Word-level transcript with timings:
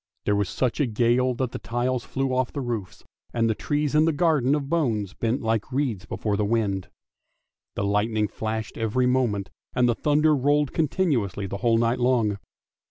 There 0.25 0.35
was 0.35 0.49
such 0.49 0.79
a 0.79 0.87
gale 0.87 1.35
that 1.35 1.51
the 1.51 1.59
tiles 1.59 2.03
flew 2.03 2.33
off 2.33 2.51
the 2.53 2.59
roofs, 2.59 3.03
and 3.35 3.47
the 3.47 3.53
trees 3.53 3.93
in 3.93 4.05
the 4.05 4.11
garden 4.11 4.55
of 4.55 4.67
bones 4.67 5.13
bent 5.13 5.43
like 5.43 5.71
reeds 5.71 6.05
before 6.05 6.35
the 6.35 6.43
wind. 6.43 6.89
The 7.75 7.83
lightning 7.83 8.27
flashed 8.27 8.79
every 8.79 9.05
moment, 9.05 9.51
and 9.75 9.87
the 9.87 9.93
thunder 9.93 10.35
rolled 10.35 10.73
continuously 10.73 11.45
the 11.45 11.57
whole 11.57 11.77
night 11.77 11.99
long. 11.99 12.39